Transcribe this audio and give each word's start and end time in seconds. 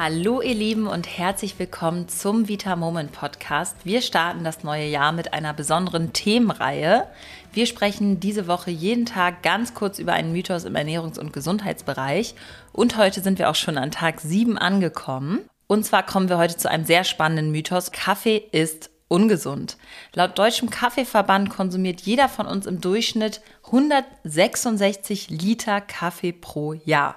Hallo 0.00 0.40
ihr 0.40 0.54
Lieben 0.54 0.86
und 0.86 1.08
herzlich 1.18 1.58
willkommen 1.58 2.08
zum 2.08 2.46
Vita 2.46 2.76
Moment 2.76 3.10
Podcast. 3.10 3.74
Wir 3.82 4.00
starten 4.00 4.44
das 4.44 4.62
neue 4.62 4.86
Jahr 4.86 5.10
mit 5.10 5.32
einer 5.34 5.52
besonderen 5.52 6.12
Themenreihe. 6.12 7.08
Wir 7.52 7.66
sprechen 7.66 8.20
diese 8.20 8.46
Woche 8.46 8.70
jeden 8.70 9.06
Tag 9.06 9.42
ganz 9.42 9.74
kurz 9.74 9.98
über 9.98 10.12
einen 10.12 10.30
Mythos 10.30 10.62
im 10.62 10.76
Ernährungs- 10.76 11.18
und 11.18 11.32
Gesundheitsbereich 11.32 12.36
und 12.72 12.96
heute 12.96 13.20
sind 13.22 13.40
wir 13.40 13.50
auch 13.50 13.56
schon 13.56 13.76
an 13.76 13.90
Tag 13.90 14.20
7 14.20 14.56
angekommen. 14.56 15.40
Und 15.66 15.84
zwar 15.84 16.06
kommen 16.06 16.28
wir 16.28 16.38
heute 16.38 16.56
zu 16.56 16.70
einem 16.70 16.84
sehr 16.84 17.02
spannenden 17.02 17.50
Mythos. 17.50 17.90
Kaffee 17.90 18.44
ist 18.52 18.90
ungesund. 19.08 19.78
Laut 20.14 20.38
Deutschem 20.38 20.70
Kaffeeverband 20.70 21.50
konsumiert 21.50 22.02
jeder 22.02 22.28
von 22.28 22.46
uns 22.46 22.66
im 22.66 22.80
Durchschnitt 22.80 23.40
166 23.64 25.28
Liter 25.30 25.80
Kaffee 25.80 26.32
pro 26.32 26.74
Jahr. 26.74 27.16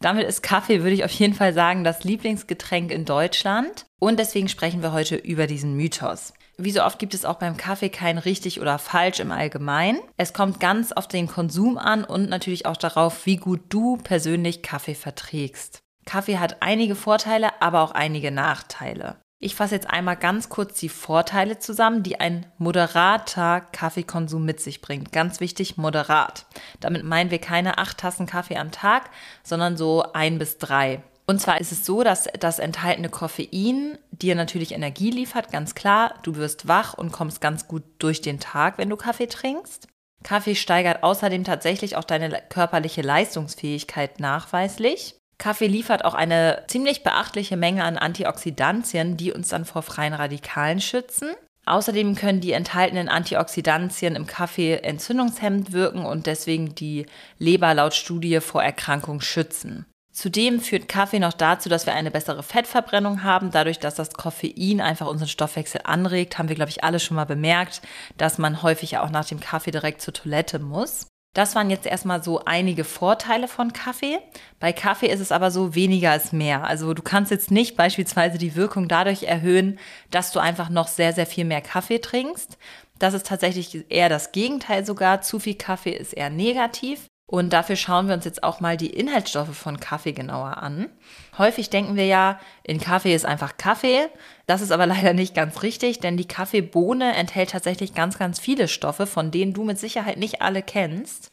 Damit 0.00 0.28
ist 0.28 0.42
Kaffee, 0.42 0.82
würde 0.82 0.94
ich 0.94 1.04
auf 1.04 1.10
jeden 1.10 1.34
Fall 1.34 1.52
sagen, 1.52 1.82
das 1.82 2.04
Lieblingsgetränk 2.04 2.92
in 2.92 3.04
Deutschland. 3.04 3.86
Und 3.98 4.18
deswegen 4.18 4.48
sprechen 4.48 4.82
wir 4.82 4.92
heute 4.92 5.16
über 5.16 5.46
diesen 5.46 5.76
Mythos. 5.76 6.32
Wie 6.56 6.70
so 6.70 6.82
oft 6.82 6.98
gibt 6.98 7.14
es 7.14 7.24
auch 7.24 7.36
beim 7.36 7.56
Kaffee 7.56 7.88
kein 7.88 8.18
richtig 8.18 8.60
oder 8.60 8.78
falsch 8.78 9.20
im 9.20 9.32
Allgemeinen. 9.32 10.00
Es 10.16 10.32
kommt 10.32 10.60
ganz 10.60 10.92
auf 10.92 11.08
den 11.08 11.26
Konsum 11.26 11.78
an 11.78 12.04
und 12.04 12.28
natürlich 12.28 12.66
auch 12.66 12.76
darauf, 12.76 13.26
wie 13.26 13.36
gut 13.36 13.60
du 13.68 13.96
persönlich 13.96 14.62
Kaffee 14.62 14.94
verträgst. 14.94 15.80
Kaffee 16.04 16.38
hat 16.38 16.58
einige 16.60 16.94
Vorteile, 16.94 17.60
aber 17.60 17.82
auch 17.82 17.92
einige 17.92 18.30
Nachteile. 18.30 19.16
Ich 19.40 19.54
fasse 19.54 19.76
jetzt 19.76 19.88
einmal 19.88 20.16
ganz 20.16 20.48
kurz 20.48 20.80
die 20.80 20.88
Vorteile 20.88 21.60
zusammen, 21.60 22.02
die 22.02 22.18
ein 22.18 22.46
moderater 22.58 23.60
Kaffeekonsum 23.60 24.44
mit 24.44 24.60
sich 24.60 24.80
bringt. 24.80 25.12
Ganz 25.12 25.38
wichtig, 25.38 25.76
moderat. 25.76 26.46
Damit 26.80 27.04
meinen 27.04 27.30
wir 27.30 27.38
keine 27.38 27.78
acht 27.78 27.98
Tassen 27.98 28.26
Kaffee 28.26 28.56
am 28.56 28.72
Tag, 28.72 29.10
sondern 29.44 29.76
so 29.76 30.04
ein 30.12 30.38
bis 30.38 30.58
drei. 30.58 31.04
Und 31.24 31.40
zwar 31.40 31.60
ist 31.60 31.70
es 31.70 31.84
so, 31.86 32.02
dass 32.02 32.26
das 32.40 32.58
enthaltene 32.58 33.10
Koffein 33.10 33.98
dir 34.10 34.34
natürlich 34.34 34.72
Energie 34.72 35.10
liefert, 35.10 35.52
ganz 35.52 35.76
klar. 35.76 36.14
Du 36.22 36.36
wirst 36.36 36.66
wach 36.66 36.94
und 36.94 37.12
kommst 37.12 37.40
ganz 37.40 37.68
gut 37.68 37.84
durch 37.98 38.22
den 38.22 38.40
Tag, 38.40 38.78
wenn 38.78 38.88
du 38.88 38.96
Kaffee 38.96 39.28
trinkst. 39.28 39.86
Kaffee 40.24 40.56
steigert 40.56 41.04
außerdem 41.04 41.44
tatsächlich 41.44 41.96
auch 41.96 42.04
deine 42.04 42.42
körperliche 42.48 43.02
Leistungsfähigkeit 43.02 44.18
nachweislich. 44.18 45.14
Kaffee 45.38 45.68
liefert 45.68 46.04
auch 46.04 46.14
eine 46.14 46.64
ziemlich 46.66 47.04
beachtliche 47.04 47.56
Menge 47.56 47.84
an 47.84 47.96
Antioxidantien, 47.96 49.16
die 49.16 49.32
uns 49.32 49.48
dann 49.48 49.64
vor 49.64 49.82
freien 49.82 50.14
Radikalen 50.14 50.80
schützen. 50.80 51.28
Außerdem 51.64 52.14
können 52.14 52.40
die 52.40 52.52
enthaltenen 52.52 53.08
Antioxidantien 53.08 54.16
im 54.16 54.26
Kaffee 54.26 54.76
entzündungshemmend 54.76 55.72
wirken 55.72 56.06
und 56.06 56.26
deswegen 56.26 56.74
die 56.74 57.06
Leber 57.38 57.74
laut 57.74 57.94
Studie 57.94 58.40
vor 58.40 58.62
Erkrankung 58.62 59.20
schützen. 59.20 59.84
Zudem 60.10 60.60
führt 60.60 60.88
Kaffee 60.88 61.20
noch 61.20 61.34
dazu, 61.34 61.68
dass 61.68 61.86
wir 61.86 61.94
eine 61.94 62.10
bessere 62.10 62.42
Fettverbrennung 62.42 63.22
haben. 63.22 63.52
Dadurch, 63.52 63.78
dass 63.78 63.94
das 63.94 64.14
Koffein 64.14 64.80
einfach 64.80 65.06
unseren 65.06 65.28
Stoffwechsel 65.28 65.82
anregt, 65.84 66.38
haben 66.38 66.48
wir, 66.48 66.56
glaube 66.56 66.70
ich, 66.70 66.82
alle 66.82 66.98
schon 66.98 67.14
mal 67.14 67.26
bemerkt, 67.26 67.82
dass 68.16 68.38
man 68.38 68.62
häufig 68.62 68.98
auch 68.98 69.10
nach 69.10 69.26
dem 69.26 69.38
Kaffee 69.38 69.70
direkt 69.70 70.00
zur 70.00 70.14
Toilette 70.14 70.58
muss. 70.58 71.07
Das 71.34 71.54
waren 71.54 71.70
jetzt 71.70 71.86
erstmal 71.86 72.22
so 72.22 72.44
einige 72.44 72.84
Vorteile 72.84 73.48
von 73.48 73.72
Kaffee. 73.72 74.18
Bei 74.58 74.72
Kaffee 74.72 75.08
ist 75.08 75.20
es 75.20 75.30
aber 75.30 75.50
so, 75.50 75.74
weniger 75.74 76.16
ist 76.16 76.32
mehr. 76.32 76.64
Also 76.64 76.94
du 76.94 77.02
kannst 77.02 77.30
jetzt 77.30 77.50
nicht 77.50 77.76
beispielsweise 77.76 78.38
die 78.38 78.56
Wirkung 78.56 78.88
dadurch 78.88 79.24
erhöhen, 79.24 79.78
dass 80.10 80.32
du 80.32 80.40
einfach 80.40 80.68
noch 80.68 80.88
sehr, 80.88 81.12
sehr 81.12 81.26
viel 81.26 81.44
mehr 81.44 81.60
Kaffee 81.60 82.00
trinkst. 82.00 82.58
Das 82.98 83.14
ist 83.14 83.26
tatsächlich 83.26 83.90
eher 83.90 84.08
das 84.08 84.32
Gegenteil 84.32 84.84
sogar. 84.84 85.20
Zu 85.22 85.38
viel 85.38 85.54
Kaffee 85.54 85.92
ist 85.92 86.12
eher 86.12 86.30
negativ. 86.30 87.07
Und 87.30 87.52
dafür 87.52 87.76
schauen 87.76 88.08
wir 88.08 88.14
uns 88.14 88.24
jetzt 88.24 88.42
auch 88.42 88.60
mal 88.60 88.78
die 88.78 88.88
Inhaltsstoffe 88.88 89.54
von 89.54 89.78
Kaffee 89.78 90.12
genauer 90.12 90.62
an. 90.62 90.88
Häufig 91.36 91.68
denken 91.68 91.94
wir 91.94 92.06
ja, 92.06 92.40
in 92.62 92.80
Kaffee 92.80 93.14
ist 93.14 93.26
einfach 93.26 93.58
Kaffee. 93.58 94.08
Das 94.46 94.62
ist 94.62 94.72
aber 94.72 94.86
leider 94.86 95.12
nicht 95.12 95.34
ganz 95.34 95.62
richtig, 95.62 96.00
denn 96.00 96.16
die 96.16 96.26
Kaffeebohne 96.26 97.14
enthält 97.14 97.50
tatsächlich 97.50 97.92
ganz, 97.92 98.18
ganz 98.18 98.40
viele 98.40 98.66
Stoffe, 98.66 99.06
von 99.06 99.30
denen 99.30 99.52
du 99.52 99.62
mit 99.62 99.78
Sicherheit 99.78 100.16
nicht 100.16 100.40
alle 100.40 100.62
kennst. 100.62 101.30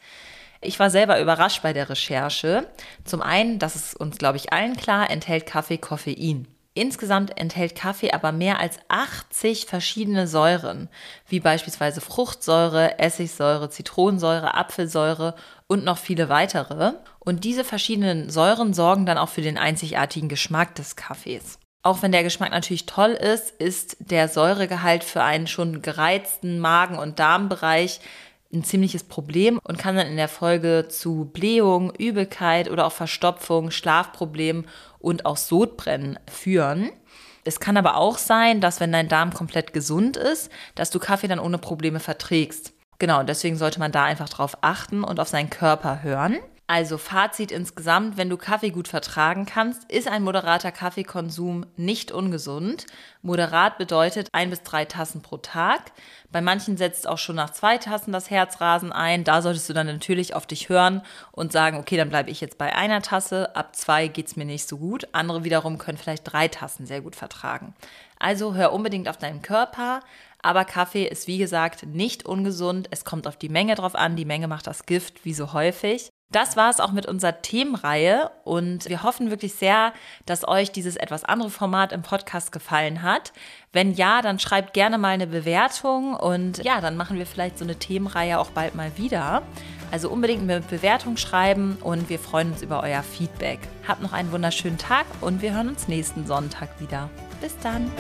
Ich 0.59 0.79
war 0.79 0.89
selber 0.89 1.21
überrascht 1.21 1.63
bei 1.63 1.71
der 1.71 1.89
Recherche. 1.89 2.67
Zum 3.05 3.21
einen, 3.21 3.57
das 3.57 3.77
ist 3.77 3.97
uns, 3.97 4.17
glaube 4.17 4.35
ich, 4.35 4.51
allen 4.51 4.75
klar, 4.75 5.09
enthält 5.09 5.45
Kaffee 5.45 5.77
Koffein. 5.77 6.45
Insgesamt 6.77 7.37
enthält 7.39 7.73
Kaffee 7.73 8.11
aber 8.11 8.33
mehr 8.33 8.59
als 8.59 8.79
80 8.89 9.65
verschiedene 9.65 10.27
Säuren, 10.27 10.89
wie 11.25 11.39
beispielsweise 11.39 12.01
Fruchtsäure, 12.01 12.99
Essigsäure, 12.99 13.69
Zitronensäure, 13.69 14.55
Apfelsäure 14.55 15.35
und 15.67 15.83
noch 15.83 15.97
viele 15.97 16.29
weitere. 16.29 16.93
Und 17.19 17.43
diese 17.43 17.63
verschiedenen 17.63 18.29
Säuren 18.29 18.73
sorgen 18.73 19.05
dann 19.05 19.17
auch 19.17 19.29
für 19.29 19.41
den 19.41 19.57
einzigartigen 19.57 20.29
Geschmack 20.29 20.75
des 20.75 20.95
Kaffees. 20.95 21.59
Auch 21.81 22.01
wenn 22.01 22.11
der 22.11 22.23
Geschmack 22.23 22.51
natürlich 22.51 22.85
toll 22.87 23.11
ist, 23.11 23.51
ist 23.51 23.97
der 23.99 24.27
Säuregehalt 24.27 25.03
für 25.03 25.21
einen 25.21 25.47
schon 25.47 25.81
gereizten 25.81 26.59
Magen- 26.59 26.97
und 26.97 27.19
Darmbereich 27.19 27.99
ein 28.51 28.63
ziemliches 28.63 29.03
Problem 29.03 29.59
und 29.63 29.77
kann 29.77 29.95
dann 29.95 30.07
in 30.07 30.17
der 30.17 30.27
Folge 30.27 30.87
zu 30.89 31.25
Blähung, 31.25 31.93
Übelkeit 31.95 32.69
oder 32.71 32.85
auch 32.85 32.91
Verstopfung, 32.91 33.69
Schlafproblemen 33.69 34.65
und 34.99 35.25
auch 35.25 35.37
Sodbrennen 35.37 36.17
führen. 36.27 36.89
Es 37.43 37.59
kann 37.59 37.77
aber 37.77 37.97
auch 37.97 38.17
sein, 38.17 38.61
dass 38.61 38.79
wenn 38.79 38.91
dein 38.91 39.07
Darm 39.07 39.31
komplett 39.33 39.71
gesund 39.73 40.17
ist, 40.17 40.49
dass 40.73 40.89
du 40.89 40.99
Kaffee 40.99 41.27
dann 41.27 41.39
ohne 41.39 41.59
Probleme 41.59 41.99
verträgst. 41.99 42.73
Genau, 42.99 43.23
deswegen 43.23 43.57
sollte 43.57 43.79
man 43.79 43.91
da 43.91 44.03
einfach 44.03 44.29
drauf 44.29 44.57
achten 44.61 45.03
und 45.03 45.19
auf 45.19 45.27
seinen 45.27 45.49
Körper 45.49 46.03
hören. 46.03 46.37
Also 46.67 46.97
Fazit 46.97 47.51
insgesamt, 47.51 48.17
wenn 48.17 48.27
du 48.27 48.37
Kaffee 48.37 48.71
gut 48.71 48.87
vertragen 48.87 49.45
kannst, 49.45 49.83
ist 49.91 50.07
ein 50.07 50.23
moderater 50.23 50.71
Kaffeekonsum 50.71 51.67
nicht 51.77 52.11
ungesund. 52.11 52.87
Moderat 53.21 53.77
bedeutet 53.77 54.29
ein 54.31 54.49
bis 54.49 54.63
drei 54.63 54.85
Tassen 54.85 55.21
pro 55.21 55.37
Tag. 55.37 55.91
Bei 56.31 56.41
manchen 56.41 56.75
setzt 56.75 57.07
auch 57.07 57.19
schon 57.19 57.35
nach 57.35 57.51
zwei 57.51 57.77
Tassen 57.77 58.11
das 58.11 58.31
Herzrasen 58.31 58.91
ein. 58.91 59.23
Da 59.23 59.43
solltest 59.43 59.69
du 59.69 59.73
dann 59.73 59.85
natürlich 59.85 60.33
auf 60.33 60.47
dich 60.47 60.67
hören 60.67 61.03
und 61.31 61.51
sagen, 61.51 61.77
okay, 61.77 61.97
dann 61.97 62.09
bleibe 62.09 62.31
ich 62.31 62.41
jetzt 62.41 62.57
bei 62.57 62.75
einer 62.75 63.03
Tasse. 63.03 63.55
Ab 63.55 63.75
zwei 63.75 64.07
geht 64.07 64.25
es 64.25 64.35
mir 64.35 64.45
nicht 64.45 64.67
so 64.67 64.77
gut. 64.79 65.07
Andere 65.11 65.43
wiederum 65.43 65.77
können 65.77 65.99
vielleicht 65.99 66.23
drei 66.23 66.47
Tassen 66.47 66.87
sehr 66.87 67.01
gut 67.01 67.15
vertragen. 67.15 67.75
Also 68.17 68.55
hör 68.55 68.73
unbedingt 68.73 69.07
auf 69.07 69.17
deinen 69.17 69.43
Körper. 69.43 69.99
Aber 70.41 70.65
Kaffee 70.65 71.05
ist 71.05 71.27
wie 71.27 71.37
gesagt 71.37 71.85
nicht 71.85 72.25
ungesund. 72.25 72.87
Es 72.89 73.05
kommt 73.05 73.27
auf 73.27 73.37
die 73.37 73.49
Menge 73.49 73.75
drauf 73.75 73.93
an. 73.93 74.15
Die 74.15 74.25
Menge 74.25 74.47
macht 74.47 74.65
das 74.65 74.87
Gift, 74.87 75.25
wie 75.25 75.33
so 75.35 75.53
häufig. 75.53 76.09
Das 76.31 76.57
war 76.57 76.69
es 76.69 76.79
auch 76.79 76.91
mit 76.91 77.05
unserer 77.05 77.41
Themenreihe 77.41 78.31
und 78.43 78.89
wir 78.89 79.03
hoffen 79.03 79.29
wirklich 79.29 79.53
sehr, 79.53 79.93
dass 80.25 80.47
euch 80.47 80.71
dieses 80.71 80.95
etwas 80.95 81.23
andere 81.23 81.49
Format 81.49 81.91
im 81.93 82.01
Podcast 82.01 82.51
gefallen 82.51 83.03
hat. 83.03 83.31
Wenn 83.71 83.93
ja, 83.93 84.21
dann 84.21 84.39
schreibt 84.39 84.73
gerne 84.73 84.97
mal 84.97 85.09
eine 85.09 85.27
Bewertung 85.27 86.15
und 86.15 86.63
ja, 86.63 86.81
dann 86.81 86.97
machen 86.97 87.17
wir 87.17 87.25
vielleicht 87.25 87.59
so 87.59 87.63
eine 87.63 87.75
Themenreihe 87.75 88.39
auch 88.39 88.49
bald 88.49 88.75
mal 88.75 88.97
wieder. 88.97 89.43
Also 89.91 90.09
unbedingt 90.09 90.41
eine 90.41 90.61
Bewertung 90.61 91.15
schreiben 91.15 91.77
und 91.81 92.09
wir 92.09 92.19
freuen 92.19 92.51
uns 92.51 92.63
über 92.63 92.81
euer 92.81 93.03
Feedback. 93.03 93.59
Habt 93.87 94.01
noch 94.01 94.11
einen 94.11 94.31
wunderschönen 94.31 94.77
Tag 94.79 95.05
und 95.21 95.41
wir 95.41 95.53
hören 95.53 95.69
uns 95.69 95.87
nächsten 95.87 96.25
Sonntag 96.25 96.69
wieder. 96.81 97.09
Bis 97.39 97.55
dann. 97.59 97.91